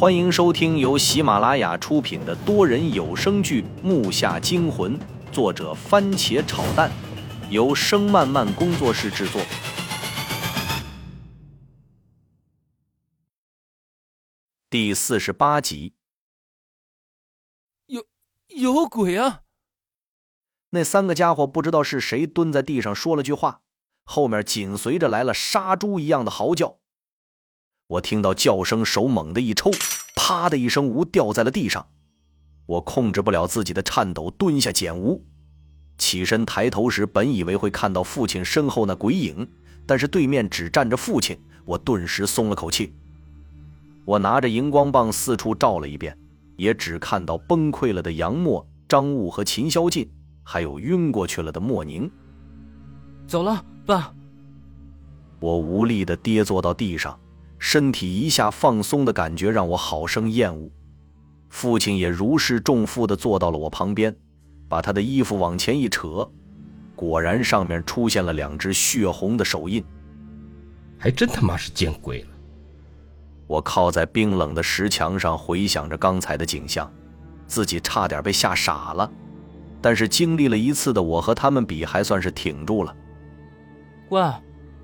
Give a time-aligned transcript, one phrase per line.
[0.00, 4.98] 欢迎收听由喜马拉雅出品的多人有声剧《木下惊魂》，
[5.30, 6.90] 作者番茄炒蛋，
[7.50, 9.42] 由声漫漫工作室制作。
[14.70, 15.92] 第四十八集，
[17.84, 18.06] 有
[18.48, 19.42] 有鬼啊！
[20.70, 23.60] 那三个家伙不知道是谁蹲在地上说了句话，
[24.04, 26.79] 后面紧随着来了杀猪一样的嚎叫。
[27.90, 29.68] 我听到叫声，手猛地一抽，
[30.14, 31.84] 啪的一声，吴掉在了地上。
[32.66, 35.20] 我控制不了自己的颤抖，蹲下捡吴。
[35.98, 39.44] 起身抬头时，本以为会看到父亲身后那鬼影，
[39.86, 42.94] 但是对面只站着父亲，我顿时松了口气。
[44.04, 46.16] 我拿着荧光棒四处照了一遍，
[46.56, 50.08] 也只看到崩溃了的杨默、张悟和秦霄进，
[50.44, 52.08] 还有晕过去了的莫宁。
[53.26, 54.14] 走了，爸。
[55.40, 57.18] 我无力地跌坐到地上。
[57.60, 60.68] 身体一下放松的感觉让我好生厌恶，
[61.50, 64.16] 父亲也如释重负地坐到了我旁边，
[64.66, 66.26] 把他的衣服往前一扯，
[66.96, 69.84] 果然上面出现了两只血红的手印，
[70.98, 72.28] 还真他妈是见鬼了！
[73.46, 76.90] 我靠在冰冷的石墙上，回想着刚才的景象，
[77.46, 79.12] 自己差点被吓傻了，
[79.82, 82.96] 但是经历了一次的我和他们比，还算是挺住了。
[84.08, 84.22] 喂，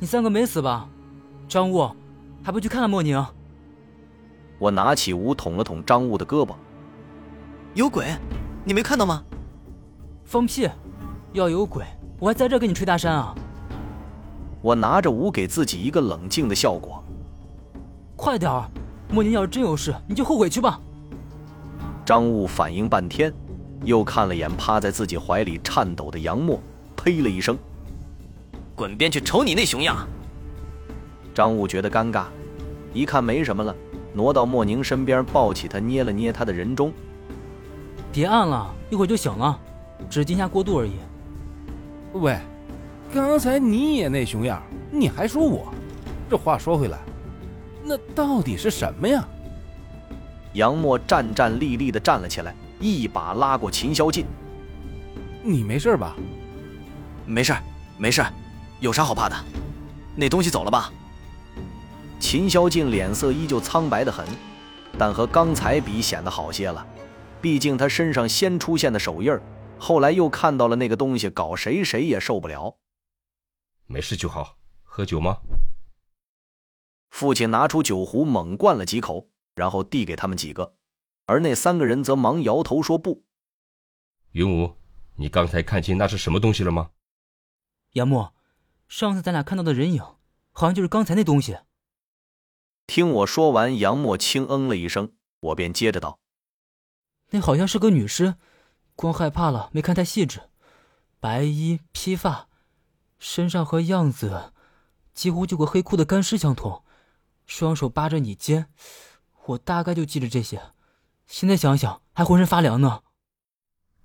[0.00, 0.88] 你三个没死吧？
[1.46, 1.88] 张悟。
[2.44, 3.24] 还不去看看莫宁？
[4.58, 6.54] 我拿起吴捅了捅张悟的胳膊。
[7.72, 8.14] 有鬼？
[8.64, 9.24] 你没看到吗？
[10.26, 10.68] 放屁！
[11.32, 11.82] 要有鬼，
[12.18, 13.34] 我还在这跟你吹大山啊！
[14.60, 17.02] 我拿着吴给自己一个冷静的效果。
[18.14, 18.70] 快点儿！
[19.10, 20.78] 莫宁要是真有事，你就后悔去吧。
[22.04, 23.32] 张悟反应半天，
[23.84, 26.60] 又看了眼趴在自己怀里颤抖的杨默，
[26.94, 27.56] 呸了一声
[28.76, 29.96] ：“滚边去，瞅你那熊样！”
[31.34, 32.26] 张悟觉得尴尬，
[32.92, 33.74] 一看没什么了，
[34.12, 36.92] 挪到莫宁身边，抱起他，捏了捏他的人中。
[38.12, 39.58] 别按了，一会儿就醒了，
[40.08, 40.92] 只是惊吓过度而已。
[42.12, 42.38] 喂，
[43.12, 44.62] 刚才你也那熊样，
[44.92, 45.74] 你还说我？
[46.30, 46.98] 这话说回来，
[47.82, 49.26] 那到底是什么呀？
[50.52, 54.24] 杨默战战栗栗地站了起来，一把拉过秦霄进。
[55.42, 56.14] 你没事吧？
[57.26, 57.52] 没事，
[57.98, 58.24] 没事，
[58.78, 59.36] 有啥好怕的？
[60.14, 60.92] 那东西走了吧？
[62.34, 64.26] 秦霄静脸色依旧苍白的很，
[64.98, 66.84] 但和刚才比显得好些了。
[67.40, 69.40] 毕竟他身上先出现的手印儿，
[69.78, 72.76] 后来又看到了那个东西，搞谁谁也受不了。
[73.86, 75.38] 没事就好，喝酒吗？
[77.08, 80.74] 父亲拿出酒壶，猛灌了几口，然后递给他们几个，
[81.26, 83.22] 而那三个人则忙摇头说不。
[84.32, 84.74] 云武，
[85.14, 86.90] 你刚才看清那是什么东西了吗？
[87.92, 88.30] 杨木，
[88.88, 90.02] 上次咱俩看到的人影，
[90.50, 91.58] 好像就是刚才那东西。
[92.86, 96.18] 听我说完，杨默轻嗯了一声，我便接着道
[97.30, 98.36] ：“那好像是个女尸，
[98.94, 100.42] 光害怕了，没看太细致。
[101.18, 102.48] 白衣披发，
[103.18, 104.52] 身上和样子
[105.14, 106.84] 几乎就和黑裤的干尸相同，
[107.46, 108.66] 双手扒着你肩。
[109.46, 110.60] 我大概就记着这些，
[111.26, 113.00] 现在想想还浑身发凉呢。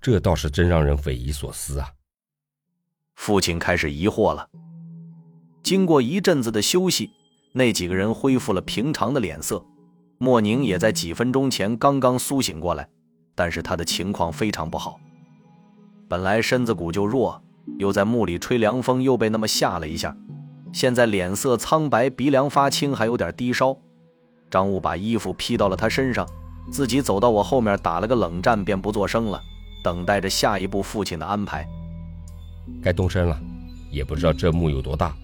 [0.00, 1.92] 这倒是真让人匪夷所思啊！”
[3.14, 4.48] 父亲开始疑惑了。
[5.62, 7.12] 经过一阵子的休息。
[7.52, 9.64] 那几个人恢复了平常的脸色，
[10.18, 12.88] 莫宁也在几分钟前刚刚苏醒过来，
[13.34, 15.00] 但是他的情况非常不好。
[16.08, 17.42] 本来身子骨就弱，
[17.78, 20.16] 又在墓里吹凉风，又被那么吓了一下，
[20.72, 23.76] 现在脸色苍白，鼻梁发青，还有点低烧。
[24.50, 26.28] 张悟把衣服披到了他身上，
[26.70, 29.40] 自己走到我后面打了个冷战，便不作声了，
[29.82, 31.68] 等待着下一步父亲的安排。
[32.82, 33.40] 该动身了，
[33.90, 35.14] 也不知道这墓有多大。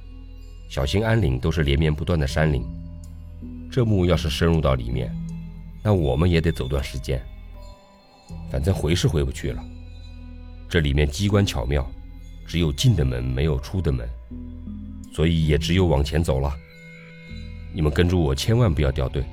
[0.68, 2.64] 小兴安岭都是连绵不断的山岭，
[3.70, 5.14] 这墓要是深入到里面，
[5.82, 7.24] 那我们也得走段时间。
[8.50, 9.64] 反正回是回不去了，
[10.68, 11.88] 这里面机关巧妙，
[12.46, 14.08] 只有进的门没有出的门，
[15.14, 16.52] 所以也只有往前走了。
[17.72, 19.24] 你们跟着我，千万不要掉队。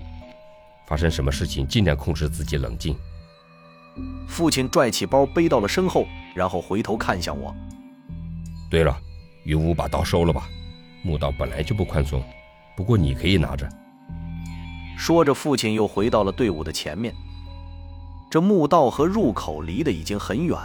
[0.85, 2.95] 发生什么事情，尽量控制自己冷静。
[4.27, 6.05] 父亲拽起包背到了身后，
[6.35, 7.55] 然后回头看向我。
[8.69, 8.95] 对了，
[9.45, 10.47] 云武把刀收了吧。
[11.03, 12.23] 墓道本来就不宽松，
[12.75, 13.67] 不过你可以拿着。
[14.97, 17.13] 说着，父亲又回到了队伍的前面。
[18.31, 20.57] 这墓道和入口离得已经很远，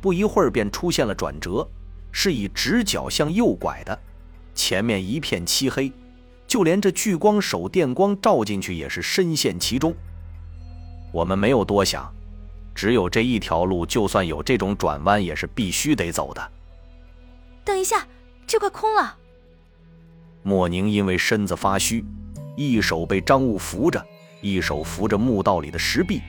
[0.00, 1.68] 不一会儿便出现了转折，
[2.10, 3.96] 是以直角向右拐的。
[4.54, 5.92] 前面一片漆黑，
[6.46, 9.94] 就连这聚光手电光照进去也是深陷其中。
[11.12, 12.10] 我们没有多想，
[12.74, 16.50] 只有这一条路，就算有这种转弯，也是必须得走的。
[17.64, 18.06] 等一下，
[18.46, 19.17] 这块空了。
[20.48, 22.02] 莫宁因为身子发虚，
[22.56, 24.02] 一手被张悟扶着，
[24.40, 26.22] 一手扶着墓道里的石壁。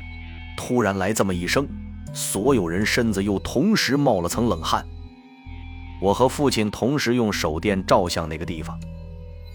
[0.57, 1.65] 突然来这么一声，
[2.13, 4.85] 所有人身子又同时冒了层冷汗。
[6.01, 8.77] 我和父亲同时用手电照向那个地方，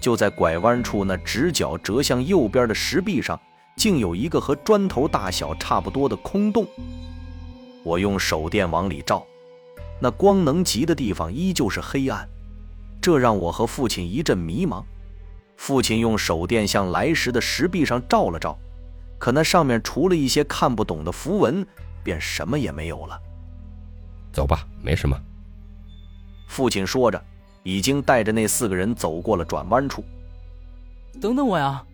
[0.00, 3.38] 就在拐弯处那直角折向右边的石壁上，
[3.76, 6.67] 竟有一个和砖头大小差不多的空洞。
[7.82, 9.22] 我用手电往里照，
[10.00, 12.26] 那光能及的地方依旧是黑暗，
[13.05, 14.83] 这让我和父亲一阵迷茫。
[15.59, 18.59] 父亲用手电向来时的石壁上照了照，
[19.19, 21.67] 可那上面除了一些看不懂的符文，
[22.03, 23.21] 便什么也没有了。
[24.33, 25.15] 走吧，没什么。
[26.49, 27.23] 父亲说着，
[27.62, 30.03] 已经带着那四个人走过了转弯处。
[31.21, 31.85] 等等我呀！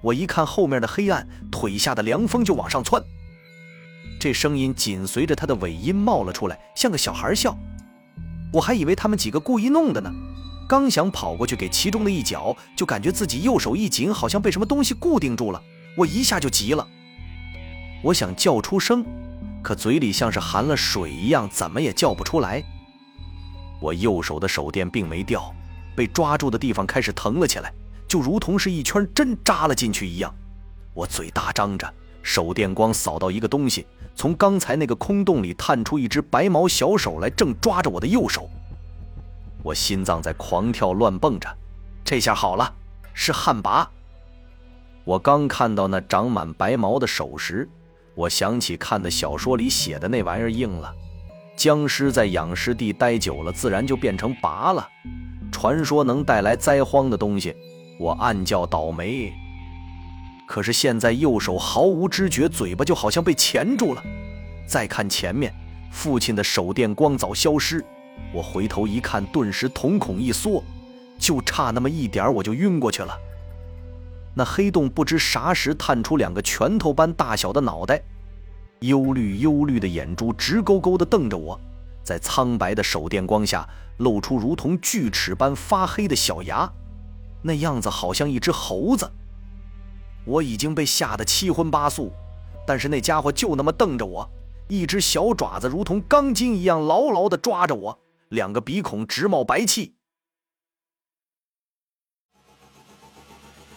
[0.00, 3.00] 我一看后面的黑暗，腿下的凉风就往上窜。
[4.18, 7.56] 这声音紧随着他的尾音冒了出来，像个小孩笑。
[8.54, 10.12] 我还以为他们几个故意弄的呢，
[10.68, 15.60] 刚想跑过去给其中的一脚，就感觉自己右手一紧，好像被什么东西固定住了。
[15.96, 16.86] 我一下就急了，
[18.00, 19.04] 我想叫出声，
[19.60, 22.62] 可嘴里像是含了水一样，怎么也叫不出来。
[23.80, 25.52] 我右手的手电并没掉，
[25.96, 27.72] 被抓住的地方开始疼了起来，
[28.06, 30.32] 就如同是一圈针扎了进去一样。
[30.94, 31.92] 我嘴大张着，
[32.24, 33.86] 手电光扫到一个东西，
[34.16, 38.48] 从刚才那个空洞里探出一只白毛小手来，正抓着我的右手。
[39.62, 41.48] 我心脏在狂跳乱蹦着，
[42.02, 42.74] 这下好了，
[43.12, 43.86] 是旱魃。
[45.04, 47.68] 我刚看到那长满白毛的手时，
[48.14, 50.92] 我想起看的小说里写的那玩意儿硬了。
[51.56, 54.88] 僵尸在养尸地待久了，自然就变成拔了。
[55.52, 57.54] 传说能带来灾荒的东西，
[58.00, 59.32] 我暗叫倒霉。
[60.46, 64.02] 可是现在右手毫无知觉，嘴巴就好像被钳住了。
[64.66, 65.52] 再看前面，
[65.90, 67.84] 父亲的手电光早消失。
[68.32, 70.62] 我回头一看，顿时瞳孔一缩，
[71.18, 73.16] 就差那么一点，我就晕过去了。
[74.34, 78.02] 那黑洞不知啥时探出两个拳头般大小的脑袋。
[78.80, 81.58] 忧虑忧虑的眼珠直勾勾地瞪着我，
[82.02, 83.66] 在苍白的手电光下
[83.98, 86.70] 露出如同锯齿般发黑的小牙，
[87.42, 89.10] 那样子好像一只猴子。
[90.24, 92.10] 我已经被吓得七荤八素，
[92.66, 94.28] 但是那家伙就那么瞪着我，
[94.68, 97.98] 一只小爪子如同钢筋一样牢牢地抓着我，
[98.30, 99.94] 两个鼻孔直冒白气。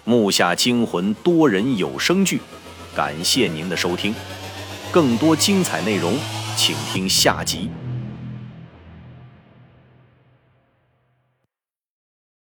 [0.06, 2.40] 木下惊魂多人有声剧，
[2.96, 4.16] 感谢您的收听。
[4.90, 6.18] 更多精彩内容，
[6.56, 7.70] 请听下集。